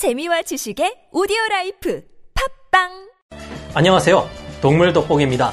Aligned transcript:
재미와 0.00 0.40
지식의 0.40 1.12
오디오 1.12 1.36
life 1.50 2.02
팟빵 2.72 2.88
안녕하세요. 3.74 4.30
동물 4.62 4.94
돋보기입니다. 4.94 5.52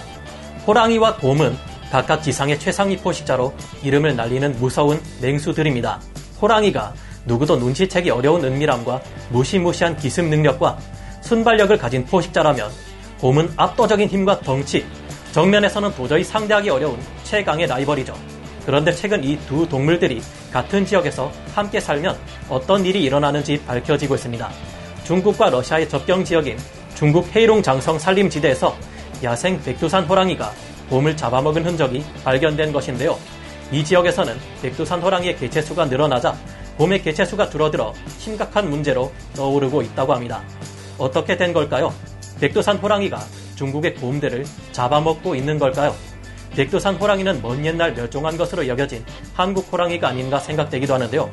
호랑이와 0.66 1.18
곰은 1.18 1.54
각각 1.92 2.24
지상의 2.24 2.58
최상위 2.58 2.96
포식자로 2.96 3.54
이름을 3.84 4.16
날리는 4.16 4.58
무서운 4.58 5.02
맹수들입니다. 5.22 6.00
호랑이가 6.42 6.94
누구도 7.26 7.58
눈치채기 7.58 8.10
어려운 8.10 8.46
은밀함과 8.46 9.02
무시무시한 9.32 9.98
기습 9.98 10.24
능력과 10.24 10.78
순발력을 11.24 11.78
가진 11.78 12.06
포식자라면 12.06 12.72
곰은 13.20 13.52
압도적인 13.58 14.08
힘과 14.08 14.40
덩치, 14.40 14.86
정면에서는 15.34 15.94
도저히 15.96 16.24
상대하기 16.24 16.70
어려운 16.70 16.98
최강의 17.26 17.68
라이벌이죠. 17.68 18.37
그런데 18.68 18.92
최근 18.92 19.24
이 19.24 19.38
두 19.48 19.66
동물들이 19.70 20.22
같은 20.52 20.86
지역에서 20.86 21.32
함께 21.56 21.80
살면 21.80 22.18
어떤 22.50 22.86
일이 22.86 23.02
일어나는지 23.02 23.64
밝혀지고 23.66 24.16
있습니다. 24.16 24.50
중국과 25.06 25.50
러시아의 25.52 25.88
접경 25.88 26.26
지역인 26.26 26.58
중국 26.94 27.34
헤이롱 27.34 27.64
장성 27.64 27.98
산림지대에서 27.98 28.76
야생 29.24 29.62
백두산 29.64 30.04
호랑이가 30.04 30.52
곰을 30.90 31.16
잡아먹은 31.16 31.66
흔적이 31.66 32.04
발견된 32.26 32.74
것인데요. 32.74 33.18
이 33.72 33.86
지역에서는 33.86 34.36
백두산 34.62 35.02
호랑이의 35.02 35.38
개체수가 35.38 35.86
늘어나자 35.86 36.36
곰의 36.78 37.04
개체수가 37.04 37.50
줄어들어 37.50 37.94
심각한 38.18 38.70
문제로 38.70 39.14
떠오르고 39.34 39.82
있다고 39.82 40.14
합니다. 40.14 40.44
어떻게 40.98 41.38
된 41.38 41.54
걸까요? 41.54 41.94
백두산 42.42 42.76
호랑이가 42.78 43.18
중국의 43.56 43.96
곰들을 43.96 44.46
잡아먹고 44.74 45.36
있는 45.36 45.58
걸까요? 45.58 45.96
백두산 46.58 46.96
호랑이는 46.96 47.40
먼 47.44 47.64
옛날 47.64 47.94
멸종한 47.94 48.36
것으로 48.36 48.68
여겨진 48.68 49.06
한국 49.36 49.72
호랑이가 49.72 50.08
아닌가 50.08 50.40
생각되기도 50.40 50.96
하는데요. 50.96 51.30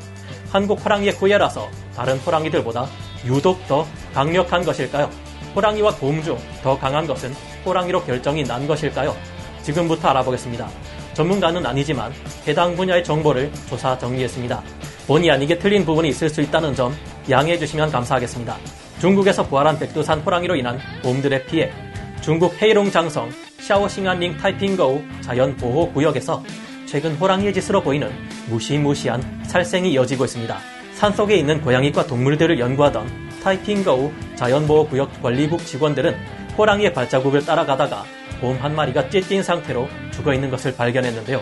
한국 0.50 0.84
호랑이의 0.84 1.12
후예라서 1.12 1.70
다른 1.96 2.18
호랑이들보다 2.18 2.86
유독 3.24 3.66
더 3.66 3.86
강력한 4.12 4.62
것일까요? 4.62 5.08
호랑이와 5.56 5.94
곰 5.96 6.22
중 6.22 6.36
더 6.62 6.78
강한 6.78 7.06
것은 7.06 7.32
호랑이로 7.64 8.04
결정이 8.04 8.44
난 8.44 8.66
것일까요? 8.66 9.16
지금부터 9.62 10.08
알아보겠습니다. 10.08 10.68
전문가는 11.14 11.64
아니지만 11.64 12.12
해당 12.46 12.76
분야의 12.76 13.02
정보를 13.02 13.50
조사 13.70 13.96
정리했습니다. 13.96 14.62
본의 15.06 15.30
아니게 15.30 15.58
틀린 15.58 15.86
부분이 15.86 16.10
있을 16.10 16.28
수 16.28 16.42
있다는 16.42 16.74
점 16.74 16.94
양해해 17.30 17.58
주시면 17.58 17.90
감사하겠습니다. 17.90 18.58
중국에서 19.00 19.46
부활한 19.46 19.78
백두산 19.78 20.20
호랑이로 20.20 20.54
인한 20.56 20.78
곰들의 21.02 21.46
피해, 21.46 21.72
중국 22.20 22.60
헤이룽장성 22.60 23.30
샤오싱안링 23.66 24.36
타이핑거우 24.36 25.02
자연보호구역에서 25.22 26.42
최근 26.84 27.14
호랑이의 27.14 27.54
짓으로 27.54 27.82
보이는 27.82 28.10
무시무시한 28.50 29.22
살생이 29.46 29.90
이어지고 29.92 30.26
있습니다. 30.26 30.58
산속에 30.92 31.34
있는 31.36 31.62
고양이과 31.62 32.06
동물들을 32.06 32.58
연구하던 32.58 33.08
타이핑거우 33.42 34.12
자연보호구역 34.36 35.22
관리국 35.22 35.64
직원들은 35.64 36.14
호랑이의 36.58 36.92
발자국을 36.92 37.46
따라가다가 37.46 38.04
곰 38.40 38.58
한 38.60 38.74
마리가 38.76 39.08
찢긴 39.08 39.42
상태로 39.42 39.88
죽어 40.12 40.34
있는 40.34 40.50
것을 40.50 40.76
발견했는데요. 40.76 41.40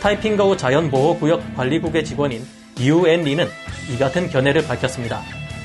타이핑거우 0.00 0.56
자연보호구역 0.56 1.56
관리국의 1.56 2.04
직원인 2.04 2.46
유엔 2.78 3.22
리는 3.24 3.48
이 3.92 3.98
같은 3.98 4.30
견해를 4.30 4.64
밝혔습니다. 4.68 5.22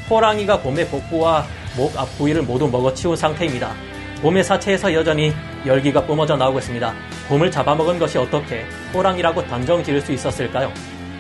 호랑이가 0.10 0.62
곰의 0.62 0.88
복부와 0.88 1.46
목 1.78 1.96
앞부위를 1.96 2.42
모두 2.42 2.68
먹어치운 2.68 3.16
상태입니다. 3.16 3.76
곰의 4.22 4.44
사체에서 4.44 4.94
여전히 4.94 5.34
열기가 5.66 6.06
뿜어져 6.06 6.36
나오고 6.36 6.59
있습니다. 6.59 6.94
곰을 7.30 7.50
잡아먹은 7.52 8.00
것이 8.00 8.17
어떻게 8.17 8.66
호랑이라고 8.94 9.45
단정 9.48 9.84
지을 9.84 10.02
수 10.02 10.11
있었을까요? 10.11 10.72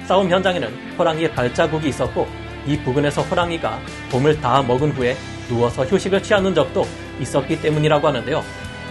싸움 0.05 0.29
현장에는 0.29 0.95
호랑이의 0.97 1.31
발자국이 1.31 1.89
있었고 1.89 2.27
이 2.65 2.77
부근에서 2.79 3.21
호랑이가 3.21 3.79
곰을 4.11 4.41
다 4.41 4.61
먹은 4.63 4.91
후에 4.91 5.15
누워서 5.47 5.85
휴식을 5.85 6.21
취하는 6.23 6.53
적도 6.53 6.85
있었기 7.21 7.61
때문이라고 7.61 8.07
하는데요. 8.07 8.43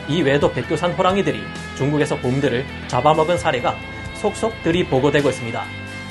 이 0.09 0.23
외에도 0.23 0.51
백두산 0.51 0.93
호랑이들이 0.93 1.41
중국에서 1.77 2.19
곰들을 2.19 2.65
잡아먹은 2.89 3.37
사례가 3.37 3.75
속속 4.15 4.55
들이 4.63 4.87
보고되고 4.87 5.29
있습니다. 5.29 5.63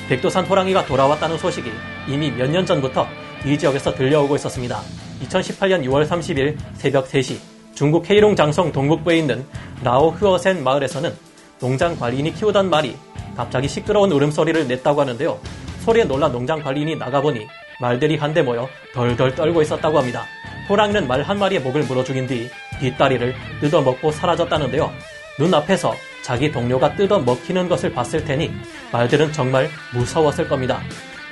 백두산 0.08 0.44
호랑이가 0.46 0.86
돌아왔다는 0.86 1.36
소식이 1.36 1.70
이미 2.06 2.30
몇 2.30 2.48
년 2.48 2.64
전부터 2.64 3.08
이 3.44 3.58
지역에서 3.58 3.94
들려오고 3.94 4.36
있었습니다. 4.36 4.80
2018년 5.24 5.84
6월 5.84 6.06
30일 6.08 6.56
새벽 6.74 7.08
3시 7.08 7.57
중국 7.78 8.10
헤이롱 8.10 8.34
장성 8.34 8.72
동북부에 8.72 9.18
있는 9.18 9.46
라오 9.84 10.10
흐어센 10.10 10.64
마을에서는 10.64 11.14
농장 11.60 11.96
관리인이 11.96 12.34
키우던 12.34 12.70
말이 12.70 12.96
갑자기 13.36 13.68
시끄러운 13.68 14.10
울음소리를 14.10 14.66
냈다고 14.66 15.00
하는데요. 15.00 15.38
소리에 15.84 16.02
놀라 16.02 16.26
농장 16.26 16.60
관리인이 16.60 16.96
나가보니 16.96 17.46
말들이 17.80 18.16
한데 18.16 18.42
모여 18.42 18.68
덜덜 18.92 19.32
떨고 19.36 19.62
있었다고 19.62 19.96
합니다. 19.96 20.24
호랑이는 20.68 21.06
말 21.06 21.22
한 21.22 21.38
마리의 21.38 21.62
목을 21.62 21.84
물어 21.84 22.02
죽인 22.02 22.26
뒤 22.26 22.50
뒷다리를 22.80 23.32
뜯어먹고 23.60 24.10
사라졌다는데요. 24.10 24.92
눈앞에서 25.38 25.94
자기 26.22 26.50
동료가 26.50 26.96
뜯어먹히는 26.96 27.68
것을 27.68 27.92
봤을 27.92 28.24
테니 28.24 28.50
말들은 28.90 29.32
정말 29.32 29.70
무서웠을 29.94 30.48
겁니다. 30.48 30.80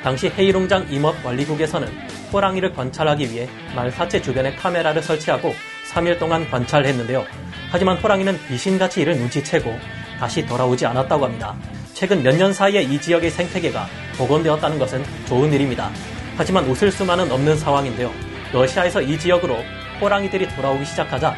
당시 0.04 0.28
헤이롱장 0.28 0.86
임업 0.90 1.24
관리국에서는 1.24 1.88
호랑이를 2.32 2.72
관찰하기 2.72 3.32
위해 3.32 3.48
말 3.74 3.90
사체 3.90 4.22
주변에 4.22 4.54
카메라를 4.54 5.02
설치하고 5.02 5.52
3일 5.96 6.18
동안 6.18 6.48
관찰했는데요. 6.50 7.24
하지만 7.70 7.96
호랑이는 7.96 8.38
귀신같이 8.48 9.00
이를 9.00 9.16
눈치채고 9.16 9.78
다시 10.18 10.44
돌아오지 10.46 10.84
않았다고 10.86 11.24
합니다. 11.24 11.54
최근 11.94 12.22
몇 12.22 12.36
년 12.36 12.52
사이에 12.52 12.82
이 12.82 13.00
지역의 13.00 13.30
생태계가 13.30 13.86
복원되었다는 14.18 14.78
것은 14.78 15.02
좋은 15.26 15.50
일입니다. 15.52 15.90
하지만 16.36 16.64
웃을 16.66 16.92
수만은 16.92 17.32
없는 17.32 17.56
상황인데요. 17.56 18.12
러시아에서 18.52 19.00
이 19.00 19.18
지역으로 19.18 19.56
호랑이들이 20.00 20.48
돌아오기 20.54 20.84
시작하자 20.84 21.34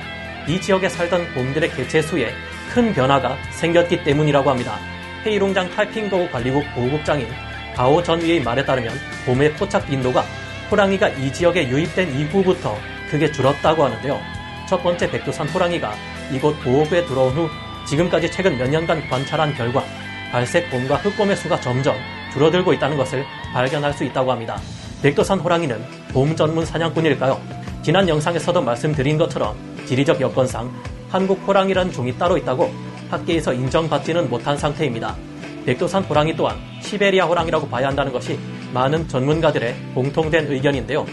이 0.48 0.60
지역에 0.60 0.88
살던 0.88 1.34
곰들의 1.34 1.70
개체 1.70 2.02
수에 2.02 2.32
큰 2.74 2.92
변화가 2.92 3.36
생겼기 3.52 4.02
때문이라고 4.02 4.50
합니다. 4.50 4.76
헤이롱장 5.24 5.70
탈핑거우 5.70 6.30
관리국 6.30 6.64
보호국장인 6.74 7.28
가오 7.76 8.02
전 8.02 8.20
위의 8.20 8.42
말에 8.42 8.64
따르면 8.64 8.92
곰의 9.24 9.52
포착 9.54 9.86
빈도가 9.86 10.24
호랑이가 10.70 11.10
이 11.10 11.32
지역에 11.32 11.68
유입된 11.68 12.18
이후부터 12.18 12.76
크게 13.10 13.30
줄었다고 13.30 13.84
하는데요. 13.84 14.37
첫 14.68 14.82
번째 14.82 15.10
백두산 15.10 15.48
호랑이가 15.48 15.94
이곳 16.30 16.54
보호구에 16.62 17.06
들어온 17.06 17.32
후 17.32 17.48
지금까지 17.86 18.30
최근 18.30 18.58
몇 18.58 18.68
년간 18.68 19.08
관찰한 19.08 19.54
결과 19.54 19.82
발색 20.30 20.70
곰과 20.70 20.96
흑곰의 20.96 21.36
수가 21.36 21.58
점점 21.58 21.96
줄어들고 22.34 22.74
있다는 22.74 22.98
것을 22.98 23.24
발견할 23.54 23.94
수 23.94 24.04
있다고 24.04 24.30
합니다. 24.30 24.60
백두산 25.02 25.38
호랑이는 25.40 25.82
곰 26.12 26.36
전문 26.36 26.66
사냥꾼일까요? 26.66 27.40
지난 27.82 28.06
영상에서도 28.06 28.60
말씀드린 28.60 29.16
것처럼 29.16 29.56
지리적 29.86 30.20
여건상 30.20 30.70
한국 31.08 31.40
호랑이란 31.48 31.90
종이 31.90 32.18
따로 32.18 32.36
있다고 32.36 32.70
학계에서 33.10 33.54
인정받지는 33.54 34.28
못한 34.28 34.58
상태입니다. 34.58 35.16
백두산 35.64 36.02
호랑이 36.02 36.36
또한 36.36 36.58
시베리아 36.82 37.24
호랑이라고 37.24 37.68
봐야 37.68 37.88
한다는 37.88 38.12
것이 38.12 38.38
많은 38.74 39.08
전문가들의 39.08 39.74
공통된 39.94 40.52
의견인데요. 40.52 41.06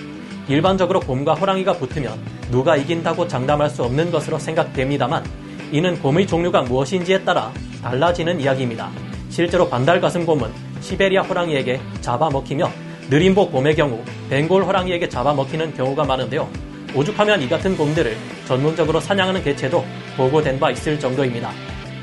일반적으로 0.49 0.99
곰과 0.99 1.35
호랑이가 1.35 1.73
붙으면 1.73 2.34
누가 2.51 2.75
이긴다고 2.75 3.27
장담할 3.27 3.69
수 3.69 3.83
없는 3.83 4.11
것으로 4.11 4.39
생각됩니다만 4.39 5.23
이는 5.71 5.99
곰의 5.99 6.27
종류가 6.27 6.63
무엇인지에 6.63 7.23
따라 7.23 7.51
달라지는 7.81 8.39
이야기입니다. 8.39 8.89
실제로 9.29 9.67
반달 9.67 9.99
가슴곰은 9.99 10.49
시베리아 10.81 11.23
호랑이에게 11.23 11.79
잡아먹히며 12.01 12.71
느림보 13.09 13.49
곰의 13.51 13.75
경우 13.75 14.03
벵골 14.29 14.63
호랑이에게 14.63 15.09
잡아먹히는 15.09 15.73
경우가 15.73 16.03
많은데요. 16.05 16.49
오죽하면 16.95 17.41
이 17.41 17.49
같은 17.49 17.75
곰들을 17.75 18.15
전문적으로 18.47 18.99
사냥하는 18.99 19.43
개체도 19.43 19.83
보고된 20.15 20.59
바 20.59 20.71
있을 20.71 20.99
정도입니다. 20.99 21.51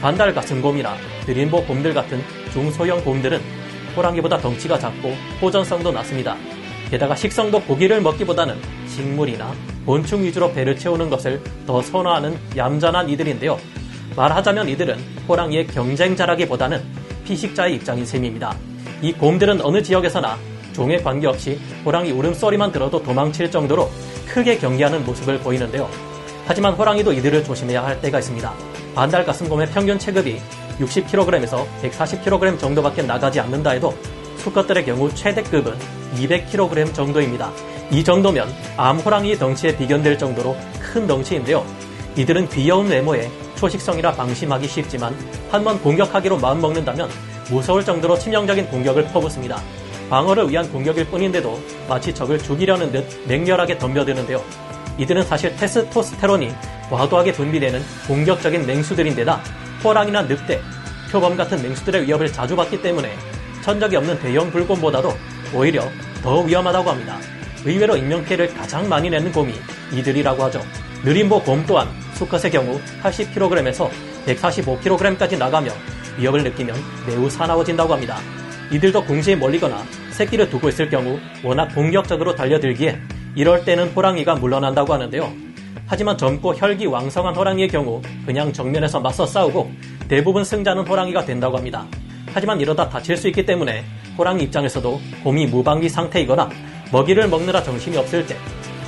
반달 0.00 0.34
가슴곰이나 0.34 0.96
느림보 1.26 1.64
곰들 1.64 1.94
같은 1.94 2.20
중소형 2.52 3.02
곰들은 3.04 3.40
호랑이보다 3.96 4.38
덩치가 4.38 4.78
작고 4.78 5.14
호전성도 5.40 5.92
낮습니다. 5.92 6.36
게다가 6.92 7.16
식성도 7.16 7.58
고기를 7.62 8.02
먹기보다는 8.02 8.54
식물이나 8.86 9.54
곤충 9.86 10.24
위주로 10.24 10.52
배를 10.52 10.76
채우는 10.76 11.08
것을 11.08 11.42
더 11.66 11.80
선호하는 11.80 12.38
얌전한 12.54 13.08
이들인데요. 13.08 13.58
말하자면 14.14 14.68
이들은 14.68 14.98
호랑이의 15.26 15.68
경쟁자라기보다는 15.68 16.82
피식자의 17.24 17.76
입장인 17.76 18.04
셈입니다. 18.04 18.54
이 19.00 19.10
곰들은 19.14 19.62
어느 19.62 19.82
지역에서나 19.82 20.36
종에 20.74 20.98
관계없이 20.98 21.58
호랑이 21.82 22.12
울음소리만 22.12 22.72
들어도 22.72 23.02
도망칠 23.02 23.50
정도로 23.50 23.90
크게 24.28 24.58
경계하는 24.58 25.06
모습을 25.06 25.38
보이는데요. 25.38 25.88
하지만 26.44 26.74
호랑이도 26.74 27.14
이들을 27.14 27.42
조심해야 27.42 27.82
할 27.82 28.02
때가 28.02 28.18
있습니다. 28.18 28.52
반달 28.94 29.24
가슴곰의 29.24 29.68
평균 29.68 29.98
체급이 29.98 30.38
60kg에서 30.78 31.64
140kg 31.82 32.58
정도밖에 32.58 33.00
나가지 33.00 33.40
않는다 33.40 33.70
해도 33.70 33.94
수컷들의 34.42 34.84
경우 34.84 35.12
최대급은 35.14 35.74
200kg 36.16 36.92
정도입니다. 36.92 37.50
이 37.90 38.02
정도면 38.02 38.52
암호랑이 38.76 39.36
덩치에 39.38 39.76
비견될 39.76 40.18
정도로 40.18 40.56
큰 40.80 41.06
덩치인데요. 41.06 41.64
이들은 42.16 42.48
귀여운 42.48 42.88
외모에 42.88 43.30
초식성이라 43.56 44.12
방심하기 44.12 44.66
쉽지만 44.68 45.16
한 45.50 45.62
번 45.64 45.80
공격하기로 45.80 46.38
마음먹는다면 46.38 47.08
무서울 47.50 47.84
정도로 47.84 48.18
치명적인 48.18 48.68
공격을 48.68 49.04
퍼붓습니다. 49.08 49.60
방어를 50.10 50.50
위한 50.50 50.70
공격일 50.70 51.06
뿐인데도 51.06 51.58
마치 51.88 52.12
적을 52.14 52.38
죽이려는 52.38 52.90
듯 52.92 53.06
맹렬하게 53.28 53.78
덤벼드는데요. 53.78 54.42
이들은 54.98 55.24
사실 55.24 55.54
테스토스테론이 55.56 56.52
과도하게 56.90 57.32
분비되는 57.32 57.82
공격적인 58.08 58.66
맹수들인데다 58.66 59.40
호랑이나 59.84 60.22
늑대, 60.22 60.60
표범 61.10 61.36
같은 61.36 61.62
맹수들의 61.62 62.06
위협을 62.06 62.30
자주 62.32 62.56
받기 62.56 62.82
때문에 62.82 63.10
천적이 63.62 63.96
없는 63.96 64.18
대형 64.18 64.50
불곰보다도 64.50 65.12
오히려 65.54 65.88
더 66.22 66.40
위험하다고 66.40 66.90
합니다. 66.90 67.18
의외로 67.64 67.96
인명피해를 67.96 68.52
가장 68.54 68.88
많이 68.88 69.08
내는 69.08 69.30
곰이 69.32 69.54
이들이라고 69.92 70.42
하죠. 70.44 70.60
느림보 71.04 71.42
곰 71.42 71.64
또한 71.66 71.88
수컷의 72.14 72.50
경우 72.50 72.80
80kg에서 73.02 73.88
145kg까지 74.26 75.38
나가며 75.38 75.70
위협을 76.18 76.42
느끼면 76.42 76.76
매우 77.06 77.30
사나워진다고 77.30 77.92
합니다. 77.92 78.18
이들도 78.70 79.04
궁지에 79.04 79.36
몰리거나 79.36 79.82
새끼를 80.10 80.48
두고 80.50 80.68
있을 80.68 80.88
경우 80.88 81.18
워낙 81.42 81.68
공격적으로 81.74 82.34
달려들기에 82.34 82.98
이럴 83.34 83.64
때는 83.64 83.88
호랑이가 83.88 84.36
물러난다고 84.36 84.92
하는데요. 84.92 85.32
하지만 85.86 86.16
젊고 86.16 86.54
혈기 86.54 86.86
왕성한 86.86 87.34
호랑이의 87.34 87.68
경우 87.68 88.00
그냥 88.24 88.52
정면에서 88.52 89.00
맞서 89.00 89.26
싸우고 89.26 89.70
대부분 90.08 90.44
승자는 90.44 90.86
호랑이가 90.86 91.24
된다고 91.24 91.56
합니다. 91.56 91.86
하지만 92.34 92.60
이러다 92.60 92.88
다칠 92.88 93.16
수 93.16 93.28
있기 93.28 93.44
때문에 93.44 93.84
호랑이 94.16 94.42
입장에서도 94.44 95.00
곰이 95.24 95.46
무방비 95.46 95.88
상태이거나 95.88 96.50
먹이를 96.92 97.28
먹느라 97.28 97.62
정신이 97.62 97.96
없을 97.96 98.26
때 98.26 98.36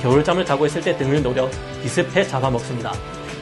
겨울잠을 0.01 0.45
자고 0.45 0.65
있을 0.65 0.81
때 0.81 0.95
등을 0.97 1.23
노려 1.23 1.49
기습해 1.81 2.23
잡아먹습니다. 2.23 2.93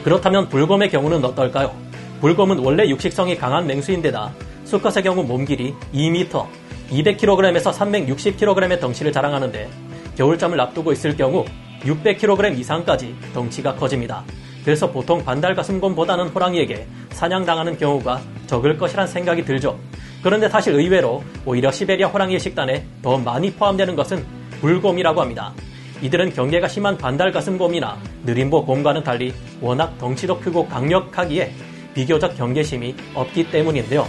그렇다면 0.02 0.48
불곰의 0.48 0.90
경우는 0.90 1.24
어떨까요? 1.24 1.74
불곰은 2.20 2.58
원래 2.58 2.88
육식성이 2.88 3.36
강한 3.36 3.66
맹수인데다 3.66 4.32
수컷의 4.64 5.02
경우 5.02 5.22
몸 5.22 5.44
길이 5.44 5.74
2m, 5.92 6.46
200kg에서 6.90 7.72
360kg의 7.72 8.80
덩치를 8.80 9.12
자랑하는데 9.12 9.68
겨울잠을 10.16 10.60
앞두고 10.60 10.92
있을 10.92 11.16
경우 11.16 11.44
600kg 11.82 12.58
이상까지 12.58 13.14
덩치가 13.34 13.74
커집니다. 13.74 14.24
그래서 14.64 14.90
보통 14.90 15.22
반달 15.22 15.54
가슴곰보다는 15.54 16.28
호랑이에게 16.28 16.86
사냥당하는 17.10 17.76
경우가 17.76 18.22
적을 18.46 18.78
것이란 18.78 19.06
생각이 19.06 19.44
들죠. 19.44 19.78
그런데 20.24 20.48
사실 20.48 20.72
의외로 20.74 21.22
오히려 21.44 21.70
시베리아 21.70 22.08
호랑이의 22.08 22.40
식단에 22.40 22.86
더 23.02 23.18
많이 23.18 23.52
포함되는 23.52 23.94
것은 23.94 24.24
불곰이라고 24.62 25.20
합니다. 25.20 25.52
이들은 26.00 26.32
경계가 26.32 26.66
심한 26.66 26.96
반달가슴곰이나 26.96 27.98
느림보 28.24 28.64
곰과는 28.64 29.04
달리 29.04 29.34
워낙 29.60 29.98
덩치도 29.98 30.40
크고 30.40 30.66
강력하기에 30.66 31.52
비교적 31.92 32.38
경계심이 32.38 32.94
없기 33.14 33.50
때문인데요. 33.50 34.08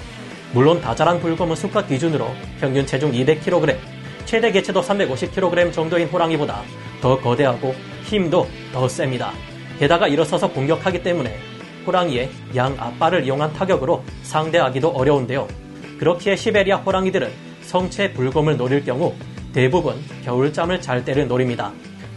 물론 0.54 0.80
다자란 0.80 1.20
불곰은 1.20 1.58
수컷 1.58 1.86
기준으로 1.90 2.30
평균 2.62 2.86
체중 2.86 3.12
200kg, 3.12 3.78
최대 4.24 4.54
개체도 4.54 4.82
350kg 4.82 5.74
정도인 5.74 6.08
호랑이보다 6.08 6.62
더 7.02 7.20
거대하고 7.20 7.76
힘도 8.06 8.48
더 8.72 8.88
셉니다. 8.88 9.34
게다가 9.80 10.08
일어서서 10.08 10.50
공격하기 10.50 11.04
때문에 11.04 11.38
호랑이의 11.86 12.30
양 12.56 12.74
앞발을 12.80 13.26
이용한 13.26 13.52
타격으로 13.52 14.02
상대하기도 14.24 14.92
어려운데요. 14.92 15.65
그렇기에 16.00 16.36
시베리아 16.36 16.78
호랑이들은 16.78 17.32
성체 17.62 18.14
불곰을 18.14 18.58
노릴 18.58 18.84
경우 18.84 19.14
대부분 19.54 19.96
겨울잠을 20.24 20.82
잘 20.82 21.06
때를 21.06 21.28
노립니다. 21.28 21.72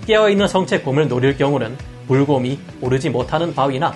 깨어있는 0.06 0.48
성체 0.48 0.80
곰을 0.80 1.08
노릴 1.08 1.36
경우는 1.36 1.76
불곰이 2.06 2.58
오르지 2.80 3.10
못하는 3.10 3.54
바위나 3.54 3.94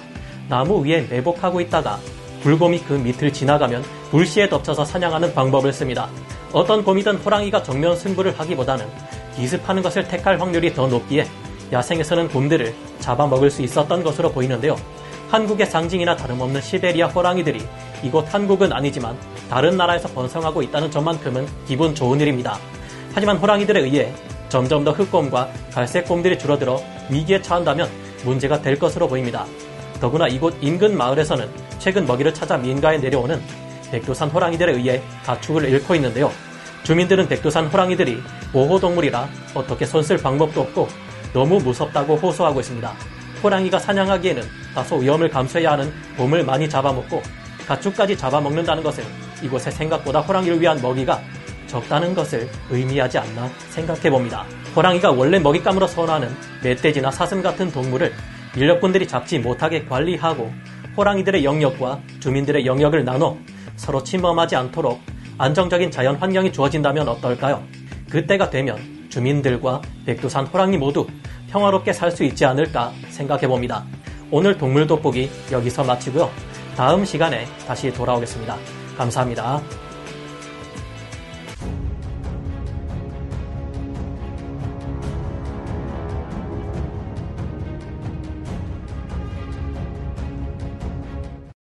나무 0.49 0.85
위에 0.85 1.07
매복하고 1.11 1.61
있다가 1.61 1.99
불곰이 2.43 2.81
그 2.85 2.95
밑을 2.95 3.33
지나가면 3.33 3.83
불시에 4.11 4.49
덮쳐서 4.49 4.85
사냥하는 4.85 5.33
방법을 5.35 5.73
씁니다. 5.73 6.09
어떤 6.53 6.85
곰이든 6.85 7.17
호랑이가 7.17 7.63
정면 7.63 7.97
승부를 7.97 8.39
하기보다는 8.39 8.87
기습하는 9.37 9.83
것을 9.83 10.07
택할 10.07 10.41
확률이 10.41 10.75
더 10.75 10.87
높기에 10.87 11.27
야생에서는 11.73 12.29
곰들을 12.29 12.75
잡아먹을 12.99 13.51
수 13.51 13.63
있었던 13.63 14.03
것으로 14.03 14.31
보이는데요. 14.31 14.77
한국의 15.31 15.67
상징이나 15.67 16.15
다름없는 16.15 16.61
시베리아 16.61 17.07
호랑이들이 17.07 17.63
이곳 18.03 18.33
한국은 18.33 18.73
아니지만 18.73 19.17
다른 19.49 19.77
나라에서 19.77 20.09
번성하고 20.09 20.63
있다는 20.63 20.91
점만큼은 20.91 21.47
기분 21.67 21.95
좋은 21.95 22.21
일입니다. 22.21 22.59
하지만 23.15 23.37
호랑이들에 23.37 23.81
의해 23.81 24.13
점점 24.49 24.85
더 24.85 24.93
흑곰과 24.93 25.49
갈색곰들이 25.73 26.39
줄어들어 26.39 26.81
위기에 27.11 27.41
처한다면 27.41 27.89
문제가 28.25 28.61
될 28.61 28.79
것으로 28.79 29.09
보입니다. 29.09 29.47
더구나 30.01 30.29
이곳 30.29 30.55
인근 30.61 30.97
마을에서는 30.97 31.49
최근 31.79 32.07
먹이를 32.07 32.35
찾아 32.35 32.57
민가에 32.57 32.99
내려오는 32.99 33.41
백두산 33.91 34.29
호랑이들에 34.31 34.73
의해 34.73 35.03
가축을 35.25 35.69
잃고 35.69 35.95
있는데요. 35.95 36.31
주민들은 36.83 37.29
백두산 37.29 37.67
호랑이들이 37.67 38.21
보호동물이라 38.53 39.29
어떻게 39.55 39.87
손쓸 39.87 40.19
방법도 40.19 40.61
없고 40.63 40.89
너무 41.33 41.61
무섭다고 41.61 42.17
호소하고 42.17 42.61
있습니다. 42.61 42.93
호랑이가 43.43 43.79
사냥하기에는 43.79 44.43
다소 44.75 44.97
위험을 44.97 45.29
감수해야 45.29 45.73
하는 45.73 45.93
곰을 46.17 46.45
많이 46.45 46.69
잡아먹고 46.69 47.23
가축까지 47.67 48.17
잡아먹는다는 48.17 48.83
것은 48.83 49.05
이곳에 49.43 49.71
생각보다 49.71 50.21
호랑이를 50.21 50.61
위한 50.61 50.81
먹이가 50.81 51.21
적다는 51.67 52.15
것을 52.15 52.49
의미하지 52.71 53.19
않나 53.19 53.49
생각해 53.71 54.11
봅니다. 54.11 54.45
호랑이가 54.77 55.11
원래 55.13 55.39
먹잇감으로 55.39 55.87
선호하는 55.87 56.29
멧돼지나 56.63 57.11
사슴 57.11 57.43
같은 57.43 57.71
동물을 57.71 58.13
인력군들이 58.57 59.09
잡지 59.09 59.39
못하게 59.39 59.85
관리하고 59.85 60.53
호랑이들의 60.97 61.45
영역과 61.45 62.01
주민들의 62.21 62.67
영역을 62.67 63.05
나눠 63.05 63.39
서로 63.77 64.03
침범하지 64.03 64.57
않도록 64.57 65.01
안정적인 65.39 65.91
자연 65.91 66.17
환경이 66.17 66.53
주어진다면 66.53 67.09
어떨까요? 67.09 67.63
그때가 68.11 68.51
되면 68.51 69.07
주민들과 69.09 69.81
백두산 70.05 70.47
호랑이 70.47 70.77
모두 70.77 71.07
평화롭게 71.51 71.93
살 71.93 72.11
수 72.11 72.25
있지 72.25 72.45
않을까 72.45 72.93
생각해 73.09 73.47
봅니다. 73.47 73.85
오늘 74.31 74.57
동물 74.57 74.87
돋보기 74.87 75.31
여기서 75.51 75.85
마치고요. 75.85 76.31
다음 76.77 77.05
시간에 77.05 77.47
다시 77.67 77.93
돌아오겠습니다. 77.93 78.57
감사합니다. 78.97 79.61